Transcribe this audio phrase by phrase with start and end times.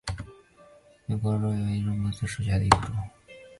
[1.05, 2.95] 扁果润楠为樟科润楠属下的一个种。